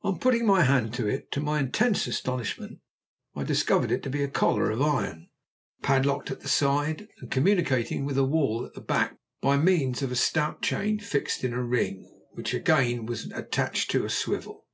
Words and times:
On 0.00 0.18
putting 0.18 0.46
my 0.46 0.62
hand 0.62 0.86
up 0.86 0.92
to 0.94 1.06
it, 1.08 1.30
to 1.32 1.42
my 1.42 1.58
intense 1.60 2.06
astonishment, 2.06 2.80
I 3.36 3.44
discovered 3.44 3.92
it 3.92 4.02
to 4.04 4.08
be 4.08 4.24
a 4.24 4.28
collar 4.28 4.70
of 4.70 4.80
iron, 4.80 5.28
padlocked 5.82 6.30
at 6.30 6.40
the 6.40 6.48
side, 6.48 7.06
and 7.20 7.30
communicating 7.30 8.06
with 8.06 8.16
a 8.16 8.24
wall 8.24 8.64
at 8.64 8.72
the 8.72 8.80
back 8.80 9.18
by 9.42 9.58
means 9.58 10.00
of 10.00 10.10
a 10.10 10.16
stout 10.16 10.62
chain 10.62 10.98
fixed 11.00 11.44
in 11.44 11.52
a 11.52 11.62
ring, 11.62 12.08
which 12.32 12.54
again 12.54 13.04
was 13.04 13.26
attached 13.32 13.90
to 13.90 14.06
a 14.06 14.08
swivel. 14.08 14.64